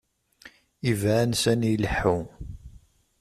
[0.91, 2.17] Iban sani ileḥḥu..